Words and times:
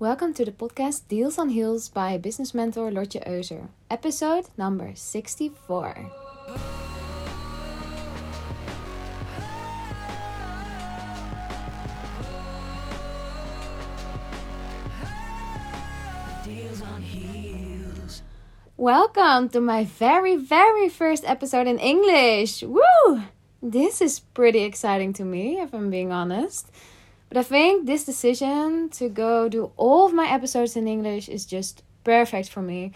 Welcome 0.00 0.32
to 0.34 0.44
the 0.44 0.52
podcast 0.52 1.08
Deals 1.08 1.38
on 1.38 1.48
Heels 1.48 1.88
by 1.88 2.18
business 2.18 2.54
mentor 2.54 2.92
Lotje 2.92 3.18
Euser, 3.26 3.66
episode 3.90 4.46
number 4.56 4.92
64. 4.94 6.12
Welcome 18.76 19.48
to 19.48 19.60
my 19.60 19.82
very, 19.82 20.36
very 20.36 20.88
first 20.88 21.24
episode 21.26 21.66
in 21.66 21.80
English. 21.80 22.62
Woo! 22.62 23.24
This 23.60 24.00
is 24.00 24.20
pretty 24.20 24.62
exciting 24.62 25.12
to 25.14 25.24
me, 25.24 25.58
if 25.58 25.74
I'm 25.74 25.90
being 25.90 26.12
honest. 26.12 26.70
But 27.28 27.38
I 27.38 27.42
think 27.42 27.86
this 27.86 28.04
decision 28.04 28.88
to 28.90 29.08
go 29.08 29.48
do 29.48 29.70
all 29.76 30.06
of 30.06 30.14
my 30.14 30.30
episodes 30.30 30.76
in 30.76 30.88
English 30.88 31.28
is 31.28 31.44
just 31.44 31.82
perfect 32.04 32.48
for 32.48 32.62
me. 32.62 32.92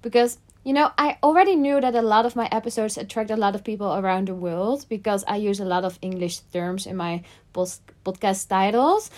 Because, 0.00 0.38
you 0.64 0.72
know, 0.72 0.90
I 0.96 1.18
already 1.22 1.54
knew 1.54 1.80
that 1.80 1.94
a 1.94 2.02
lot 2.02 2.24
of 2.24 2.34
my 2.34 2.48
episodes 2.50 2.96
attract 2.96 3.30
a 3.30 3.36
lot 3.36 3.54
of 3.54 3.64
people 3.64 3.94
around 3.94 4.28
the 4.28 4.34
world 4.34 4.86
because 4.88 5.24
I 5.28 5.36
use 5.36 5.60
a 5.60 5.64
lot 5.64 5.84
of 5.84 5.98
English 6.00 6.38
terms 6.52 6.86
in 6.86 6.96
my 6.96 7.22
post- 7.52 7.82
podcast 8.04 8.48
titles. 8.48 9.10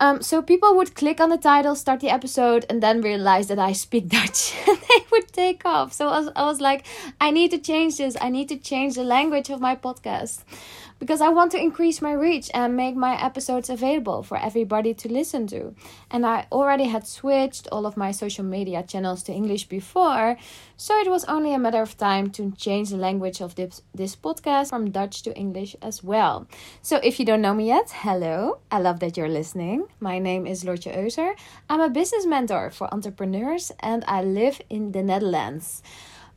Um, 0.00 0.22
so 0.22 0.42
people 0.42 0.76
would 0.76 0.94
click 0.94 1.20
on 1.20 1.28
the 1.28 1.38
title, 1.38 1.74
start 1.74 2.00
the 2.00 2.10
episode, 2.10 2.64
and 2.70 2.80
then 2.80 3.00
realize 3.00 3.48
that 3.48 3.58
I 3.58 3.72
speak 3.72 4.08
Dutch, 4.16 4.54
they 4.66 5.04
would 5.10 5.28
take 5.32 5.64
off. 5.64 5.92
So 5.92 6.08
I 6.08 6.20
was, 6.20 6.30
I 6.36 6.44
was 6.44 6.60
like, 6.60 6.86
I 7.20 7.30
need 7.30 7.50
to 7.50 7.58
change 7.58 7.96
this. 7.96 8.16
I 8.20 8.28
need 8.28 8.48
to 8.48 8.56
change 8.56 8.94
the 8.94 9.04
language 9.04 9.50
of 9.50 9.60
my 9.60 9.74
podcast 9.74 10.42
because 10.98 11.20
I 11.20 11.28
want 11.28 11.52
to 11.52 11.60
increase 11.60 12.02
my 12.02 12.12
reach 12.12 12.50
and 12.54 12.76
make 12.76 12.96
my 12.96 13.20
episodes 13.22 13.70
available 13.70 14.22
for 14.22 14.36
everybody 14.36 14.94
to 14.94 15.12
listen 15.12 15.46
to. 15.48 15.74
And 16.10 16.26
I 16.26 16.46
already 16.50 16.84
had 16.84 17.06
switched 17.06 17.68
all 17.70 17.86
of 17.86 17.96
my 17.96 18.10
social 18.10 18.44
media 18.44 18.82
channels 18.82 19.22
to 19.24 19.32
English 19.32 19.68
before, 19.68 20.36
so 20.76 20.98
it 20.98 21.10
was 21.10 21.24
only 21.24 21.54
a 21.54 21.58
matter 21.58 21.82
of 21.82 21.96
time 21.96 22.30
to 22.30 22.52
change 22.52 22.90
the 22.90 22.96
language 22.96 23.40
of 23.40 23.54
this, 23.54 23.82
this 23.94 24.16
podcast 24.16 24.70
from 24.70 24.90
Dutch 24.90 25.22
to 25.22 25.36
English 25.36 25.76
as 25.82 26.02
well. 26.02 26.46
So 26.82 26.96
if 27.02 27.18
you 27.18 27.26
don't 27.26 27.42
know 27.42 27.54
me 27.54 27.66
yet, 27.66 27.90
hello. 27.90 28.58
I 28.70 28.78
love 28.80 29.00
that 29.00 29.16
you're 29.16 29.28
listening. 29.28 29.86
My 30.00 30.18
name 30.18 30.46
is 30.46 30.64
Lotje 30.64 30.96
Euser. 30.96 31.34
I'm 31.68 31.80
a 31.80 31.90
business 31.90 32.26
mentor 32.26 32.70
for 32.70 32.92
entrepreneurs 32.92 33.72
and 33.80 34.04
I 34.06 34.22
live 34.22 34.60
in 34.70 34.92
the 34.92 35.02
Netherlands. 35.02 35.82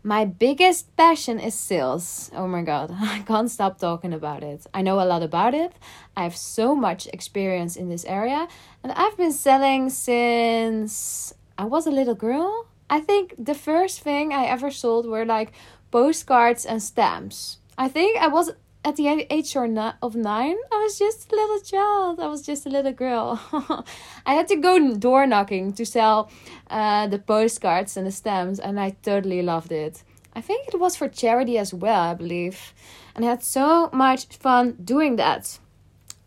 My 0.03 0.25
biggest 0.25 0.95
passion 0.97 1.39
is 1.39 1.53
sales. 1.53 2.31
Oh 2.35 2.47
my 2.47 2.63
god, 2.63 2.91
I 2.99 3.19
can't 3.19 3.51
stop 3.51 3.77
talking 3.77 4.13
about 4.13 4.41
it. 4.41 4.65
I 4.73 4.81
know 4.81 4.99
a 4.99 5.05
lot 5.05 5.21
about 5.21 5.53
it. 5.53 5.73
I 6.17 6.23
have 6.23 6.35
so 6.35 6.75
much 6.75 7.05
experience 7.07 7.75
in 7.75 7.89
this 7.89 8.03
area, 8.05 8.47
and 8.83 8.91
I've 8.93 9.15
been 9.15 9.31
selling 9.31 9.89
since 9.91 11.33
I 11.55 11.65
was 11.65 11.85
a 11.85 11.91
little 11.91 12.15
girl. 12.15 12.65
I 12.89 12.99
think 12.99 13.35
the 13.37 13.53
first 13.53 14.01
thing 14.01 14.33
I 14.33 14.45
ever 14.45 14.71
sold 14.71 15.05
were 15.05 15.25
like 15.25 15.53
postcards 15.91 16.65
and 16.65 16.81
stamps. 16.81 17.59
I 17.77 17.87
think 17.87 18.17
I 18.17 18.27
was 18.27 18.51
at 18.83 18.95
the 18.95 19.07
age 19.29 19.55
of 19.55 20.15
nine, 20.15 20.55
I 20.71 20.77
was 20.77 20.97
just 20.97 21.31
a 21.31 21.35
little 21.35 21.59
child. 21.59 22.19
I 22.19 22.27
was 22.27 22.41
just 22.41 22.65
a 22.65 22.69
little 22.69 22.91
girl. 22.91 23.39
I 24.25 24.33
had 24.33 24.47
to 24.47 24.55
go 24.55 24.95
door 24.95 25.27
knocking 25.27 25.73
to 25.73 25.85
sell 25.85 26.31
uh, 26.69 27.07
the 27.07 27.19
postcards 27.19 27.95
and 27.95 28.07
the 28.07 28.11
stamps, 28.11 28.59
and 28.59 28.79
I 28.79 28.95
totally 29.03 29.41
loved 29.43 29.71
it. 29.71 30.03
I 30.33 30.41
think 30.41 30.67
it 30.67 30.79
was 30.79 30.95
for 30.95 31.07
charity 31.07 31.57
as 31.57 31.73
well, 31.73 32.01
I 32.01 32.13
believe. 32.15 32.73
And 33.15 33.23
I 33.25 33.29
had 33.29 33.43
so 33.43 33.89
much 33.93 34.25
fun 34.37 34.77
doing 34.83 35.17
that. 35.17 35.59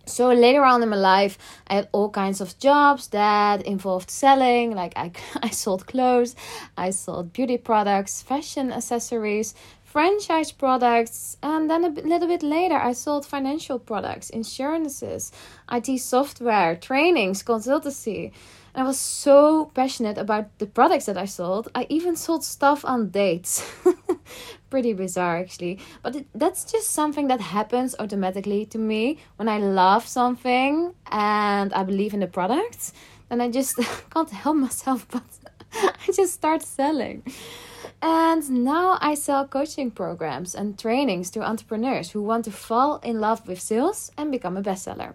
So 0.07 0.29
later 0.29 0.65
on 0.65 0.83
in 0.83 0.91
my 0.91 0.97
life, 0.97 1.39
I 1.67 1.75
had 1.77 1.89
all 1.93 2.11
kinds 2.11 2.43
of 2.43 2.59
jobs 2.59 3.09
that 3.09 3.63
involved 3.63 4.11
selling. 4.11 4.75
Like 4.75 4.93
I, 4.97 5.13
I 5.43 5.51
sold 5.51 5.87
clothes, 5.87 6.37
I 6.77 6.91
sold 6.91 7.33
beauty 7.33 7.57
products, 7.57 8.23
fashion 8.23 8.71
accessories, 8.71 9.55
franchise 9.95 10.51
products, 10.51 11.37
and 11.41 11.71
then 11.71 11.85
a 11.85 11.89
little 11.89 12.27
bit 12.27 12.43
later, 12.43 12.75
I 12.75 12.95
sold 12.95 13.25
financial 13.25 13.79
products, 13.79 14.29
insurances, 14.29 15.31
IT 15.71 16.01
software, 16.01 16.75
trainings, 16.75 17.45
consultancy. 17.45 18.33
And 18.75 18.83
I 18.83 18.87
was 18.89 18.99
so 18.99 19.67
passionate 19.67 20.19
about 20.19 20.47
the 20.59 20.67
products 20.67 21.07
that 21.07 21.17
I 21.17 21.27
sold. 21.27 21.69
I 21.77 21.87
even 21.89 22.17
sold 22.17 22.43
stuff 22.43 22.85
on 22.85 23.11
dates. 23.11 23.63
Pretty 24.69 24.95
bizarre, 24.95 25.37
actually. 25.37 25.79
But 26.03 26.17
it, 26.17 26.27
that's 26.35 26.65
just 26.65 26.91
something 26.91 27.29
that 27.29 27.41
happens 27.41 27.95
automatically 28.01 28.67
to 28.67 28.79
me 28.79 29.19
when 29.37 29.49
I 29.49 29.59
love 29.59 30.09
something 30.09 30.93
and 31.13 31.73
I 31.73 31.85
believe 31.85 32.15
in 32.15 32.19
the 32.19 32.27
product. 32.27 32.91
Then 33.29 33.41
I 33.41 33.49
just 33.49 33.79
can't 34.13 34.31
help 34.31 34.57
myself 34.57 35.07
but 35.09 35.23
I 35.73 36.11
just 36.13 36.33
start 36.33 36.63
selling. 36.63 37.23
And 38.07 38.51
now 38.51 38.99
I 39.01 39.15
sell 39.15 39.49
coaching 39.49 39.91
programs 39.91 40.55
and 40.55 40.79
trainings 40.79 41.31
to 41.31 41.41
entrepreneurs 41.41 42.11
who 42.11 42.21
want 42.21 42.45
to 42.45 42.51
fall 42.51 42.99
in 42.99 43.19
love 43.19 43.49
with 43.49 43.59
sales 43.59 44.13
and 44.19 44.31
become 44.31 44.59
a 44.59 44.63
bestseller. 44.63 45.15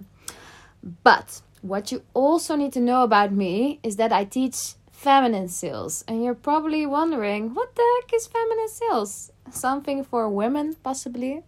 But 1.03 1.41
what 1.61 1.91
you 1.91 2.01
also 2.15 2.55
need 2.55 2.73
to 2.73 2.79
know 2.79 3.03
about 3.03 3.31
me 3.31 3.79
is 3.83 3.97
that 3.97 4.11
I 4.11 4.23
teach 4.25 4.73
feminine 4.91 5.49
sales. 5.49 6.03
And 6.07 6.23
you're 6.23 6.33
probably 6.33 6.87
wondering, 6.87 7.53
what 7.53 7.75
the 7.75 8.01
heck 8.01 8.11
is 8.11 8.25
feminine 8.25 8.69
sales? 8.69 9.31
Something 9.51 10.03
for 10.03 10.27
women, 10.27 10.75
possibly? 10.83 11.43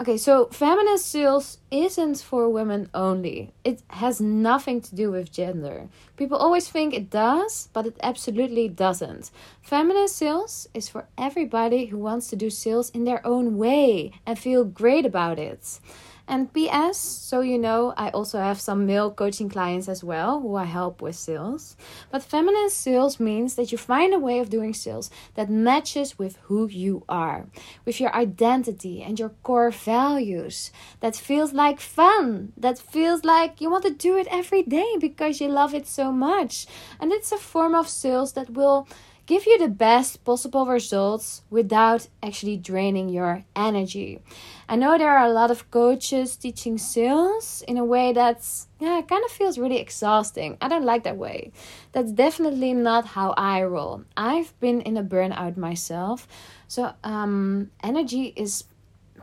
Okay, 0.00 0.16
so 0.16 0.46
feminine 0.52 0.96
sales 0.96 1.58
isn't 1.72 2.18
for 2.18 2.48
women 2.48 2.88
only. 2.94 3.52
It 3.64 3.82
has 3.88 4.20
nothing 4.20 4.80
to 4.82 4.94
do 4.94 5.10
with 5.10 5.32
gender. 5.32 5.88
People 6.16 6.38
always 6.38 6.68
think 6.68 6.94
it 6.94 7.10
does, 7.10 7.68
but 7.72 7.84
it 7.84 7.98
absolutely 8.00 8.68
doesn't. 8.68 9.32
Feminine 9.60 10.06
sales 10.06 10.68
is 10.72 10.88
for 10.88 11.08
everybody 11.18 11.86
who 11.86 11.98
wants 11.98 12.28
to 12.28 12.36
do 12.36 12.48
sales 12.48 12.90
in 12.90 13.06
their 13.06 13.26
own 13.26 13.58
way 13.58 14.12
and 14.24 14.38
feel 14.38 14.62
great 14.62 15.04
about 15.04 15.36
it. 15.36 15.80
And 16.30 16.52
PS, 16.52 16.98
so 16.98 17.40
you 17.40 17.58
know, 17.58 17.94
I 17.96 18.10
also 18.10 18.38
have 18.38 18.60
some 18.60 18.84
male 18.84 19.10
coaching 19.10 19.48
clients 19.48 19.88
as 19.88 20.04
well 20.04 20.40
who 20.40 20.56
I 20.56 20.64
help 20.64 21.00
with 21.00 21.16
sales. 21.16 21.74
But 22.10 22.22
feminine 22.22 22.68
sales 22.68 23.18
means 23.18 23.54
that 23.54 23.72
you 23.72 23.78
find 23.78 24.12
a 24.12 24.18
way 24.18 24.38
of 24.38 24.50
doing 24.50 24.74
sales 24.74 25.10
that 25.36 25.48
matches 25.48 26.18
with 26.18 26.36
who 26.42 26.68
you 26.68 27.02
are, 27.08 27.46
with 27.86 27.98
your 27.98 28.14
identity 28.14 29.02
and 29.02 29.18
your 29.18 29.30
core 29.42 29.70
values, 29.70 30.70
that 31.00 31.16
feels 31.16 31.54
like 31.54 31.80
fun, 31.80 32.52
that 32.58 32.78
feels 32.78 33.24
like 33.24 33.62
you 33.62 33.70
want 33.70 33.84
to 33.84 33.90
do 33.90 34.18
it 34.18 34.28
every 34.30 34.62
day 34.62 34.96
because 35.00 35.40
you 35.40 35.48
love 35.48 35.72
it 35.72 35.86
so 35.86 36.12
much. 36.12 36.66
And 37.00 37.10
it's 37.10 37.32
a 37.32 37.38
form 37.38 37.74
of 37.74 37.88
sales 37.88 38.34
that 38.34 38.50
will 38.50 38.86
give 39.28 39.46
you 39.46 39.58
the 39.58 39.68
best 39.68 40.24
possible 40.24 40.64
results 40.64 41.42
without 41.50 42.08
actually 42.22 42.56
draining 42.56 43.10
your 43.10 43.44
energy. 43.54 44.20
I 44.68 44.74
know 44.76 44.96
there 44.96 45.16
are 45.16 45.26
a 45.26 45.32
lot 45.32 45.50
of 45.50 45.70
coaches 45.70 46.34
teaching 46.34 46.78
sales 46.78 47.62
in 47.68 47.76
a 47.76 47.84
way 47.84 48.14
that's 48.14 48.68
yeah, 48.80 49.02
kind 49.06 49.24
of 49.24 49.30
feels 49.30 49.58
really 49.58 49.78
exhausting. 49.78 50.56
I 50.62 50.68
don't 50.68 50.84
like 50.84 51.04
that 51.04 51.18
way. 51.18 51.52
That's 51.92 52.10
definitely 52.10 52.72
not 52.72 53.04
how 53.04 53.34
I 53.36 53.62
roll. 53.64 54.04
I've 54.16 54.58
been 54.60 54.80
in 54.80 54.96
a 54.96 55.04
burnout 55.04 55.58
myself. 55.58 56.26
So, 56.66 56.94
um 57.04 57.70
energy 57.82 58.32
is 58.34 58.64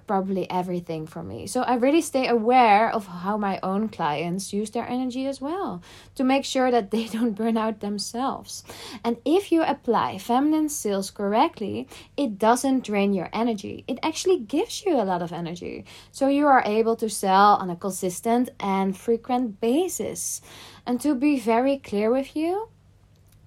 probably 0.07 0.49
everything 0.49 1.07
for 1.07 1.23
me. 1.23 1.47
So 1.47 1.61
I 1.61 1.75
really 1.75 2.01
stay 2.01 2.27
aware 2.27 2.89
of 2.89 3.07
how 3.07 3.37
my 3.37 3.59
own 3.63 3.89
clients 3.89 4.53
use 4.53 4.69
their 4.71 4.87
energy 4.87 5.25
as 5.25 5.41
well 5.41 5.81
to 6.15 6.23
make 6.23 6.45
sure 6.45 6.71
that 6.71 6.91
they 6.91 7.05
don't 7.15 7.33
burn 7.33 7.57
out 7.57 7.79
themselves. 7.79 8.63
And 9.03 9.17
if 9.25 9.51
you 9.51 9.63
apply 9.63 10.17
feminine 10.17 10.69
sales 10.69 11.11
correctly, 11.11 11.87
it 12.17 12.37
doesn't 12.37 12.83
drain 12.83 13.13
your 13.13 13.29
energy. 13.33 13.83
It 13.87 13.99
actually 14.03 14.39
gives 14.39 14.85
you 14.85 14.95
a 14.95 15.03
lot 15.03 15.21
of 15.21 15.31
energy. 15.31 15.85
So 16.11 16.27
you 16.27 16.47
are 16.47 16.63
able 16.65 16.95
to 16.97 17.09
sell 17.09 17.55
on 17.55 17.69
a 17.69 17.75
consistent 17.75 18.49
and 18.59 18.97
frequent 18.97 19.59
basis. 19.59 20.41
And 20.85 21.01
to 21.01 21.15
be 21.15 21.39
very 21.39 21.77
clear 21.77 22.11
with 22.11 22.35
you, 22.35 22.69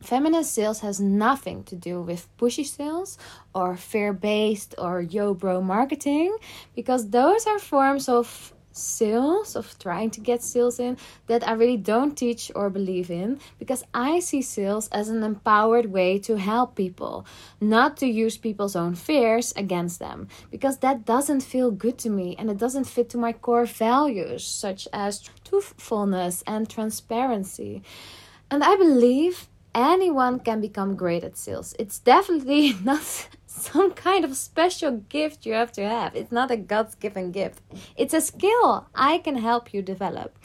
Feminine 0.00 0.45
sales 0.45 0.81
has 0.81 1.00
nothing 1.00 1.65
to 1.65 1.77
do 1.77 2.00
with 2.00 2.29
pushy 2.39 2.65
sales 2.65 3.19
or 3.55 3.77
fear 3.77 4.12
based 4.12 4.75
or 4.79 5.00
yo 5.00 5.35
bro 5.35 5.61
marketing 5.61 6.37
because 6.75 7.11
those 7.11 7.47
are 7.47 7.59
forms 7.59 8.09
of 8.09 8.53
sales, 8.79 9.56
of 9.56 9.79
trying 9.79 10.11
to 10.11 10.21
get 10.21 10.43
sales 10.43 10.79
in, 10.79 10.97
that 11.27 11.47
I 11.47 11.53
really 11.53 11.77
don't 11.77 12.17
teach 12.17 12.50
or 12.55 12.71
believe 12.71 13.11
in 13.11 13.41
because 13.59 13.85
I 13.93 14.21
see 14.21 14.41
sales 14.41 14.89
as 14.89 15.09
an 15.09 15.23
empowered 15.23 15.87
way 15.87 16.19
to 16.21 16.37
help 16.37 16.77
people, 16.77 17.27
not 17.61 17.97
to 17.99 18.06
use 18.06 18.37
people's 18.39 18.77
own 18.77 18.95
fears 18.95 19.53
against 19.56 19.99
them 19.99 20.29
because 20.50 20.79
that 20.79 21.05
doesn't 21.05 21.41
feel 21.41 21.71
good 21.71 21.99
to 21.99 22.11
me 22.11 22.37
and 22.39 22.50
it 22.50 22.59
doesn't 22.59 22.85
fit 22.85 23.09
to 23.11 23.19
my 23.19 23.33
core 23.33 23.67
values, 23.67 24.47
such 24.47 24.87
as 24.93 25.29
truthfulness 25.45 26.43
and 26.47 26.69
transparency. 26.71 27.83
And 28.50 28.62
I 28.62 28.77
believe 28.77 29.49
anyone 29.78 30.40
can 30.40 30.60
become 30.60 30.96
great 30.96 31.22
at 31.22 31.36
sales. 31.36 31.75
It's 31.78 31.98
definitely 32.00 32.75
not 32.84 33.28
some 33.46 33.92
kind 33.92 34.25
of 34.25 34.36
special 34.36 34.92
gift 35.08 35.46
you 35.46 35.54
have 35.54 35.72
to 35.72 35.88
have. 35.88 36.14
It's 36.16 36.32
not 36.32 36.50
a 36.50 36.56
God's 36.56 36.96
given 36.96 37.30
gift, 37.32 37.60
it's 37.96 38.14
a 38.14 38.20
skill 38.20 38.88
I 38.94 39.19
can 39.19 39.36
help 39.36 39.72
you 39.72 39.82
develop. 39.82 40.36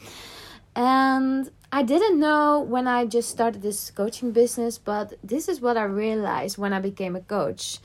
And 0.76 1.50
I 1.70 1.82
didn't 1.82 2.18
know 2.18 2.60
when 2.60 2.88
I 2.88 3.04
just 3.04 3.30
started 3.30 3.62
this 3.62 3.90
coaching 3.90 4.32
business, 4.32 4.76
but 4.78 5.14
this 5.22 5.48
is 5.48 5.60
what 5.60 5.76
I 5.76 5.84
realized 5.84 6.58
when 6.58 6.72
I 6.72 6.80
became 6.80 7.14
a 7.14 7.20
coach 7.20 7.78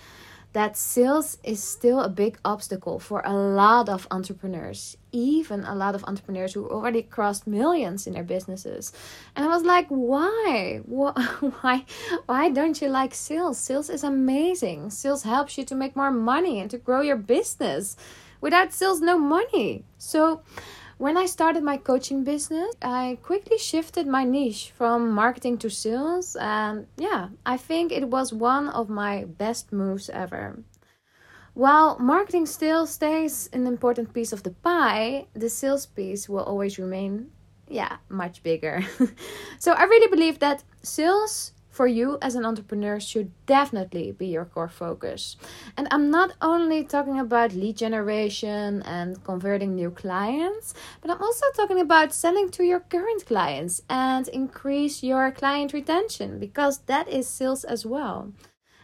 that 0.53 0.75
sales 0.75 1.37
is 1.43 1.61
still 1.61 1.99
a 1.99 2.09
big 2.09 2.39
obstacle 2.43 2.99
for 2.99 3.21
a 3.23 3.33
lot 3.33 3.87
of 3.87 4.07
entrepreneurs, 4.09 4.97
even 5.11 5.63
a 5.63 5.75
lot 5.75 5.93
of 5.93 6.03
entrepreneurs 6.05 6.53
who 6.53 6.67
already 6.67 7.03
crossed 7.03 7.45
millions 7.45 8.07
in 8.07 8.13
their 8.13 8.23
businesses. 8.23 8.91
And 9.35 9.45
I 9.45 9.47
was 9.47 9.63
like, 9.63 9.87
why? 9.89 10.81
Why 10.87 11.85
why 12.25 12.49
don't 12.49 12.81
you 12.81 12.89
like 12.89 13.13
sales? 13.13 13.59
Sales 13.59 13.89
is 13.89 14.03
amazing. 14.03 14.89
Sales 14.89 15.23
helps 15.23 15.57
you 15.57 15.65
to 15.65 15.75
make 15.75 15.95
more 15.95 16.11
money 16.11 16.59
and 16.59 16.69
to 16.71 16.77
grow 16.77 17.01
your 17.01 17.17
business. 17.17 17.95
Without 18.41 18.73
sales 18.73 19.01
no 19.01 19.17
money. 19.19 19.83
So 19.97 20.41
when 20.99 21.15
I 21.15 21.25
started 21.27 21.63
my 21.63 21.77
coaching 21.77 22.25
business, 22.25 22.75
I 22.81 23.19
quickly 23.23 23.57
shifted 23.57 24.05
my 24.05 24.25
niche 24.25 24.73
from 24.75 25.11
marketing 25.11 25.57
to 25.59 25.69
sales, 25.69 26.35
and 26.35 26.87
yeah, 26.97 27.29
I 27.45 27.55
think 27.55 27.93
it 27.93 28.09
was 28.09 28.33
one 28.33 28.67
of 28.67 28.89
my 28.89 29.23
best 29.23 29.71
moves 29.71 30.09
ever. 30.09 30.59
While 31.53 31.97
marketing 31.99 32.45
still 32.45 32.85
stays 32.85 33.49
an 33.53 33.65
important 33.65 34.13
piece 34.13 34.33
of 34.33 34.43
the 34.43 34.51
pie, 34.51 35.27
the 35.33 35.49
sales 35.49 35.85
piece 35.85 36.27
will 36.27 36.43
always 36.43 36.77
remain, 36.77 37.31
yeah, 37.69 37.97
much 38.09 38.43
bigger. 38.43 38.83
so 39.57 39.71
I 39.71 39.83
really 39.83 40.11
believe 40.11 40.39
that 40.39 40.65
sales 40.83 41.53
for 41.79 41.87
you 41.87 42.17
as 42.21 42.35
an 42.35 42.45
entrepreneur 42.45 42.99
should 42.99 43.31
definitely 43.45 44.11
be 44.11 44.27
your 44.27 44.43
core 44.43 44.67
focus. 44.67 45.37
And 45.77 45.87
I'm 45.91 46.11
not 46.11 46.33
only 46.41 46.83
talking 46.83 47.17
about 47.17 47.53
lead 47.53 47.77
generation 47.77 48.81
and 48.81 49.23
converting 49.23 49.75
new 49.75 49.89
clients, 49.89 50.73
but 50.99 51.09
I'm 51.09 51.21
also 51.21 51.45
talking 51.55 51.79
about 51.79 52.11
selling 52.11 52.49
to 52.49 52.65
your 52.65 52.81
current 52.81 53.25
clients 53.25 53.81
and 53.89 54.27
increase 54.27 55.03
your 55.03 55.31
client 55.31 55.71
retention 55.71 56.37
because 56.37 56.79
that 56.91 57.07
is 57.07 57.29
sales 57.29 57.63
as 57.63 57.85
well. 57.85 58.33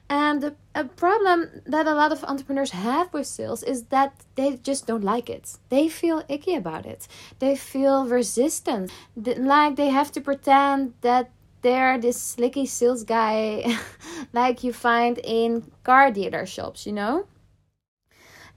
And 0.09 0.55
a 0.73 0.85
problem 0.85 1.49
that 1.65 1.87
a 1.87 1.95
lot 1.95 2.13
of 2.13 2.23
entrepreneurs 2.23 2.71
have 2.71 3.11
with 3.11 3.27
sales 3.27 3.61
is 3.61 3.85
that 3.95 4.23
they 4.35 4.55
just 4.69 4.87
don't 4.87 5.03
like 5.03 5.29
it. 5.29 5.57
They 5.67 5.89
feel 5.89 6.23
icky 6.29 6.55
about 6.55 6.85
it. 6.85 7.09
They 7.39 7.57
feel 7.57 8.05
resistant. 8.05 8.89
Like 9.17 9.75
they 9.75 9.89
have 9.89 10.13
to 10.13 10.21
pretend 10.21 10.93
that 11.01 11.31
they're 11.65 11.97
this 11.97 12.21
slicky 12.21 12.67
sales 12.67 13.03
guy 13.03 13.65
like 14.33 14.63
you 14.63 14.71
find 14.71 15.19
in 15.23 15.63
car 15.83 16.11
dealer 16.11 16.45
shops, 16.45 16.85
you 16.85 16.93
know? 16.93 17.25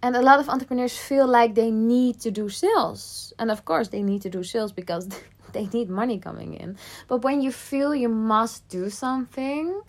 And 0.03 0.15
a 0.15 0.21
lot 0.21 0.41
of 0.41 0.49
entrepreneurs 0.51 0.97
feel 0.97 1.27
like 1.27 1.55
they 1.55 1.71
need 1.71 2.21
to 2.21 2.31
do 2.31 2.51
sales. 2.51 3.33
And 3.39 3.51
of 3.51 3.65
course, 3.65 3.89
they 3.89 4.03
need 4.03 4.21
to 4.23 4.31
do 4.31 4.43
sales 4.43 4.73
because 4.73 5.09
they 5.55 5.67
need 5.69 5.89
money 5.89 6.19
coming 6.19 6.53
in. 6.53 6.77
But 7.09 7.25
when 7.25 7.41
you 7.41 7.51
feel 7.51 7.95
you 7.95 8.11
must 8.11 8.69
do 8.69 8.91
something, 8.91 9.81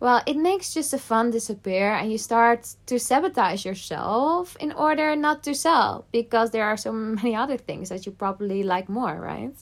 well, 0.00 0.20
it 0.26 0.36
makes 0.36 0.74
just 0.74 0.90
the 0.90 0.98
fun 0.98 1.30
disappear 1.30 1.94
and 1.94 2.10
you 2.10 2.18
start 2.18 2.74
to 2.86 2.98
sabotage 2.98 3.64
yourself 3.64 4.56
in 4.58 4.72
order 4.72 5.14
not 5.14 5.44
to 5.44 5.54
sell 5.54 6.06
because 6.10 6.50
there 6.50 6.64
are 6.64 6.76
so 6.76 6.90
many 6.90 7.36
other 7.36 7.56
things 7.56 7.88
that 7.90 8.04
you 8.04 8.10
probably 8.10 8.64
like 8.64 8.88
more, 8.88 9.14
right? 9.14 9.54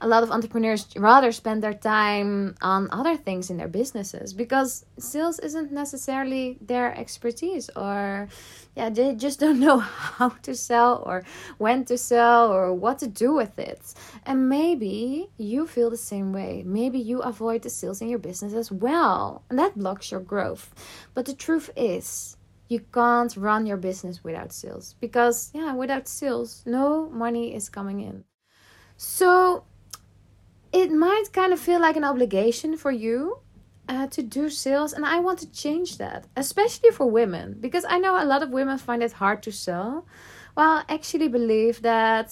A 0.00 0.08
lot 0.08 0.22
of 0.22 0.30
entrepreneurs 0.30 0.86
rather 0.96 1.32
spend 1.32 1.62
their 1.62 1.74
time 1.74 2.54
on 2.60 2.88
other 2.90 3.16
things 3.16 3.50
in 3.50 3.56
their 3.56 3.68
businesses 3.68 4.32
because 4.32 4.84
sales 4.98 5.38
isn't 5.38 5.72
necessarily 5.72 6.58
their 6.60 6.94
expertise 6.96 7.70
or 7.76 8.28
yeah 8.74 8.88
they 8.90 9.14
just 9.14 9.40
don't 9.44 9.60
know 9.60 9.78
how 9.78 10.28
to 10.42 10.54
sell 10.54 11.02
or 11.06 11.24
when 11.58 11.84
to 11.84 11.96
sell 11.96 12.52
or 12.52 12.74
what 12.74 12.98
to 12.98 13.06
do 13.06 13.32
with 13.32 13.58
it. 13.58 13.94
And 14.24 14.48
maybe 14.48 15.28
you 15.36 15.66
feel 15.66 15.90
the 15.90 15.96
same 15.96 16.32
way. 16.32 16.62
Maybe 16.66 16.98
you 16.98 17.20
avoid 17.20 17.62
the 17.62 17.70
sales 17.70 18.00
in 18.00 18.08
your 18.08 18.18
business 18.18 18.54
as 18.54 18.70
well 18.70 19.42
and 19.48 19.58
that 19.58 19.78
blocks 19.78 20.10
your 20.10 20.20
growth. 20.20 20.74
But 21.14 21.26
the 21.26 21.34
truth 21.34 21.70
is 21.76 22.36
you 22.68 22.80
can't 22.92 23.36
run 23.36 23.64
your 23.66 23.76
business 23.76 24.24
without 24.24 24.52
sales 24.52 24.96
because 25.00 25.50
yeah 25.54 25.72
without 25.72 26.08
sales 26.08 26.62
no 26.66 27.08
money 27.10 27.54
is 27.54 27.68
coming 27.68 28.00
in. 28.00 28.24
So 28.96 29.64
it 30.76 30.92
might 30.92 31.32
kind 31.32 31.54
of 31.54 31.58
feel 31.58 31.80
like 31.80 31.96
an 31.96 32.04
obligation 32.04 32.76
for 32.76 32.90
you 32.90 33.38
uh, 33.88 34.06
to 34.08 34.22
do 34.22 34.50
sales 34.50 34.92
and 34.92 35.06
i 35.06 35.18
want 35.18 35.38
to 35.38 35.50
change 35.50 35.96
that 35.96 36.26
especially 36.36 36.90
for 36.90 37.06
women 37.10 37.56
because 37.60 37.84
i 37.88 37.98
know 37.98 38.22
a 38.22 38.30
lot 38.32 38.42
of 38.42 38.50
women 38.50 38.76
find 38.76 39.02
it 39.02 39.12
hard 39.12 39.42
to 39.42 39.50
sell. 39.50 40.06
Well 40.56 40.84
i 40.88 40.94
actually 40.94 41.28
believe 41.28 41.80
that 41.82 42.28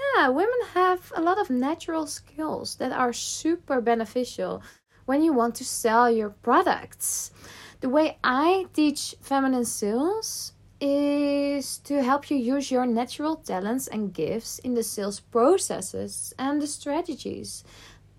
yeah 0.00 0.28
women 0.28 0.60
have 0.74 1.12
a 1.16 1.22
lot 1.28 1.38
of 1.40 1.50
natural 1.50 2.06
skills 2.06 2.76
that 2.76 2.92
are 2.92 3.12
super 3.12 3.80
beneficial 3.80 4.62
when 5.06 5.22
you 5.22 5.32
want 5.32 5.54
to 5.56 5.64
sell 5.64 6.08
your 6.10 6.30
products. 6.30 7.32
The 7.80 7.88
way 7.88 8.18
i 8.22 8.66
teach 8.74 9.16
feminine 9.20 9.64
sales 9.64 10.52
is 10.80 11.78
to 11.78 12.02
help 12.02 12.30
you 12.30 12.36
use 12.36 12.70
your 12.70 12.86
natural 12.86 13.36
talents 13.36 13.88
and 13.88 14.14
gifts 14.14 14.58
in 14.60 14.74
the 14.74 14.82
sales 14.82 15.20
processes 15.20 16.32
and 16.38 16.62
the 16.62 16.66
strategies 16.66 17.64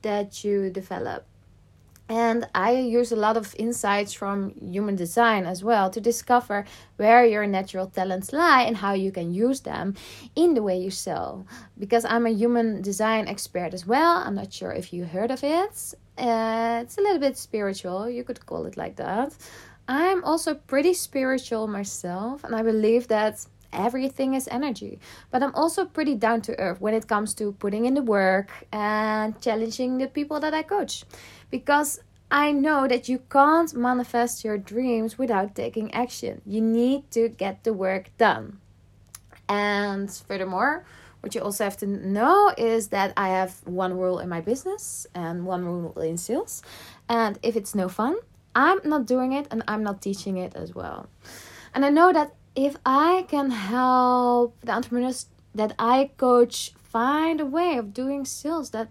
that 0.01 0.43
you 0.43 0.69
develop. 0.69 1.25
And 2.09 2.47
I 2.55 2.71
use 2.71 3.11
a 3.11 3.15
lot 3.15 3.37
of 3.37 3.55
insights 3.59 4.13
from 4.13 4.55
human 4.59 4.95
design 4.95 5.45
as 5.45 5.63
well 5.63 5.91
to 5.91 6.01
discover 6.01 6.65
where 6.97 7.23
your 7.23 7.45
natural 7.45 7.85
talents 7.85 8.33
lie 8.33 8.63
and 8.63 8.77
how 8.77 8.93
you 8.93 9.11
can 9.11 9.31
use 9.31 9.59
them 9.59 9.93
in 10.35 10.55
the 10.55 10.63
way 10.63 10.79
you 10.79 10.89
sell. 10.89 11.45
Because 11.77 12.05
I'm 12.05 12.25
a 12.25 12.31
human 12.31 12.81
design 12.81 13.27
expert 13.27 13.75
as 13.75 13.85
well. 13.85 14.17
I'm 14.17 14.33
not 14.33 14.51
sure 14.51 14.71
if 14.71 14.91
you 14.91 15.05
heard 15.05 15.29
of 15.29 15.43
it. 15.43 15.93
Uh, 16.17 16.79
it's 16.81 16.97
a 16.97 17.01
little 17.01 17.19
bit 17.19 17.37
spiritual, 17.37 18.09
you 18.09 18.23
could 18.23 18.43
call 18.45 18.65
it 18.65 18.75
like 18.75 18.95
that. 18.95 19.37
I'm 19.89 20.23
also 20.23 20.53
pretty 20.53 20.93
spiritual 20.93 21.67
myself, 21.67 22.43
and 22.43 22.55
I 22.55 22.61
believe 22.61 23.07
that 23.07 23.43
everything 23.73 24.35
is 24.35 24.47
energy. 24.47 24.99
But 25.31 25.41
I'm 25.41 25.53
also 25.55 25.83
pretty 25.83 26.13
down 26.13 26.41
to 26.43 26.59
earth 26.59 26.79
when 26.79 26.93
it 26.93 27.07
comes 27.07 27.33
to 27.35 27.53
putting 27.53 27.85
in 27.85 27.95
the 27.95 28.03
work 28.03 28.51
and 28.71 29.41
challenging 29.41 29.97
the 29.97 30.05
people 30.05 30.39
that 30.41 30.53
I 30.53 30.61
coach. 30.61 31.05
Because 31.49 32.01
I 32.29 32.51
know 32.51 32.87
that 32.87 33.09
you 33.09 33.17
can't 33.31 33.73
manifest 33.73 34.45
your 34.45 34.59
dreams 34.59 35.17
without 35.17 35.55
taking 35.55 35.91
action. 35.91 36.43
You 36.45 36.61
need 36.61 37.09
to 37.09 37.27
get 37.27 37.63
the 37.63 37.73
work 37.73 38.15
done. 38.19 38.59
And 39.49 40.11
furthermore, 40.11 40.85
what 41.21 41.33
you 41.33 41.41
also 41.41 41.63
have 41.63 41.77
to 41.77 41.87
know 41.87 42.53
is 42.59 42.89
that 42.89 43.13
I 43.17 43.29
have 43.29 43.55
one 43.65 43.97
rule 43.97 44.19
in 44.19 44.29
my 44.29 44.41
business 44.41 45.07
and 45.15 45.47
one 45.47 45.65
rule 45.65 45.99
in 45.99 46.17
sales. 46.17 46.61
And 47.09 47.39
if 47.41 47.55
it's 47.55 47.73
no 47.73 47.89
fun, 47.89 48.17
I'm 48.55 48.79
not 48.83 49.05
doing 49.05 49.33
it 49.33 49.47
and 49.51 49.63
I'm 49.67 49.83
not 49.83 50.01
teaching 50.01 50.37
it 50.37 50.55
as 50.55 50.73
well. 50.73 51.09
And 51.73 51.85
I 51.85 51.89
know 51.89 52.11
that 52.13 52.33
if 52.55 52.75
I 52.85 53.25
can 53.27 53.51
help 53.51 54.59
the 54.61 54.71
entrepreneurs 54.73 55.27
that 55.55 55.73
I 55.79 56.11
coach 56.17 56.73
find 56.83 57.39
a 57.39 57.45
way 57.45 57.77
of 57.77 57.93
doing 57.93 58.25
sales 58.25 58.71
that 58.71 58.89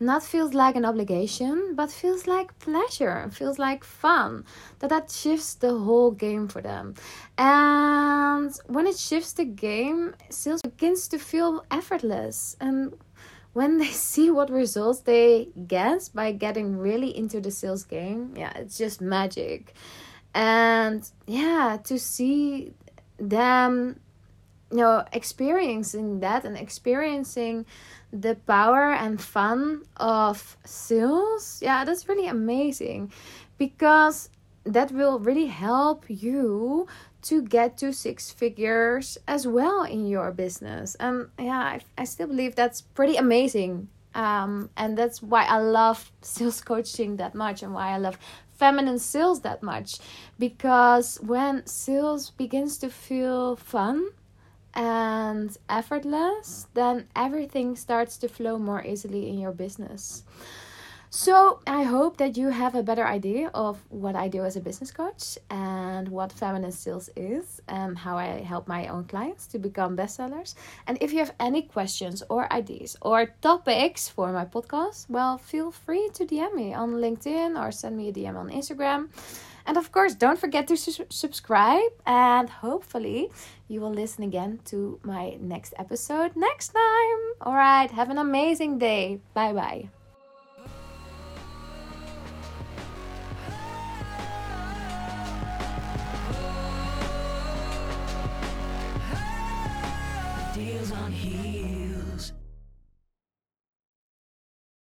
not 0.00 0.22
feels 0.22 0.54
like 0.54 0.76
an 0.76 0.84
obligation 0.84 1.74
but 1.74 1.90
feels 1.90 2.26
like 2.26 2.56
pleasure 2.60 3.28
feels 3.32 3.58
like 3.58 3.82
fun 3.82 4.44
that 4.78 4.90
that 4.90 5.10
shifts 5.10 5.54
the 5.54 5.76
whole 5.76 6.12
game 6.12 6.46
for 6.46 6.62
them 6.62 6.94
and 7.36 8.52
when 8.66 8.86
it 8.86 8.96
shifts 8.96 9.32
the 9.32 9.44
game 9.44 10.14
sales 10.30 10.62
begins 10.62 11.08
to 11.08 11.18
feel 11.18 11.64
effortless 11.70 12.56
and 12.60 12.94
when 13.52 13.78
they 13.78 13.86
see 14.08 14.30
what 14.30 14.50
results 14.50 15.00
they 15.00 15.48
get 15.66 16.10
by 16.14 16.32
getting 16.32 16.76
really 16.76 17.16
into 17.16 17.40
the 17.40 17.50
sales 17.50 17.84
game 17.84 18.34
yeah 18.36 18.52
it's 18.56 18.78
just 18.78 19.00
magic. 19.00 19.74
And 20.34 21.08
yeah 21.26 21.78
to 21.84 21.98
see 21.98 22.72
them 23.18 24.00
you 24.70 24.78
know 24.78 25.04
experiencing 25.12 26.20
that 26.20 26.44
and 26.44 26.56
experiencing 26.56 27.66
the 28.12 28.34
power 28.46 28.92
and 28.92 29.20
fun 29.20 29.82
of 29.96 30.56
sales 30.64 31.60
yeah 31.62 31.84
that's 31.84 32.08
really 32.08 32.28
amazing 32.28 33.10
because 33.56 34.30
that 34.64 34.92
will 34.92 35.18
really 35.18 35.46
help 35.46 36.04
you 36.08 36.86
to 37.28 37.42
get 37.42 37.76
to 37.78 37.92
six 37.92 38.30
figures 38.30 39.18
as 39.26 39.46
well 39.46 39.82
in 39.84 40.06
your 40.06 40.32
business. 40.32 40.94
And 40.96 41.28
yeah 41.38 41.60
i, 41.60 41.80
I 41.96 42.04
still 42.04 42.28
believe 42.28 42.54
that's 42.54 42.80
pretty 42.80 43.16
amazing. 43.16 43.88
Um, 44.14 44.70
and 44.76 44.96
that's 44.96 45.22
why 45.22 45.44
i 45.44 45.58
love 45.58 46.10
sales 46.22 46.60
coaching 46.60 47.16
that 47.16 47.34
much 47.34 47.62
and 47.62 47.74
why 47.74 47.90
i 47.90 47.98
love 47.98 48.18
feminine 48.58 48.98
sales 48.98 49.40
that 49.42 49.62
much. 49.62 49.98
Because 50.38 51.18
when 51.22 51.64
sales 51.66 52.30
begins 52.30 52.76
to 52.78 52.90
feel 52.90 53.56
fun 53.56 54.08
and 54.74 55.56
effortless, 55.68 56.66
then 56.74 57.06
everything 57.14 57.76
starts 57.76 58.16
to 58.18 58.28
flow 58.28 58.58
more 58.58 58.84
easily 58.84 59.28
in 59.28 59.38
your 59.38 59.52
business. 59.52 60.24
So, 61.10 61.60
I 61.66 61.84
hope 61.84 62.18
that 62.18 62.36
you 62.36 62.50
have 62.50 62.74
a 62.74 62.82
better 62.82 63.06
idea 63.06 63.50
of 63.54 63.82
what 63.88 64.14
I 64.14 64.28
do 64.28 64.44
as 64.44 64.56
a 64.56 64.60
business 64.60 64.90
coach 64.90 65.38
and 65.48 66.08
what 66.08 66.32
feminine 66.32 66.70
sales 66.72 67.08
is 67.16 67.62
and 67.66 67.96
how 67.96 68.18
I 68.18 68.42
help 68.42 68.68
my 68.68 68.88
own 68.88 69.04
clients 69.04 69.46
to 69.48 69.58
become 69.58 69.96
bestsellers. 69.96 70.54
And 70.86 70.98
if 71.00 71.12
you 71.12 71.20
have 71.20 71.34
any 71.40 71.62
questions 71.62 72.22
or 72.28 72.52
ideas 72.52 72.96
or 73.00 73.26
topics 73.40 74.08
for 74.08 74.32
my 74.32 74.44
podcast, 74.44 75.08
well, 75.08 75.38
feel 75.38 75.70
free 75.70 76.10
to 76.12 76.26
DM 76.26 76.54
me 76.54 76.74
on 76.74 76.92
LinkedIn 76.92 77.58
or 77.58 77.72
send 77.72 77.96
me 77.96 78.08
a 78.08 78.12
DM 78.12 78.36
on 78.36 78.50
Instagram. 78.50 79.08
And 79.64 79.76
of 79.76 79.92
course, 79.92 80.14
don't 80.14 80.38
forget 80.38 80.66
to 80.68 80.76
su- 80.76 81.06
subscribe 81.10 81.92
and 82.06 82.48
hopefully 82.48 83.30
you 83.66 83.80
will 83.80 83.92
listen 83.92 84.24
again 84.24 84.60
to 84.66 84.98
my 85.02 85.36
next 85.40 85.72
episode 85.78 86.36
next 86.36 86.68
time. 86.68 87.20
All 87.40 87.54
right, 87.54 87.90
have 87.90 88.10
an 88.10 88.18
amazing 88.18 88.78
day. 88.78 89.20
Bye 89.32 89.52
bye. 89.52 89.97
Deals 100.68 100.92
on 100.92 101.12
here. 101.12 101.47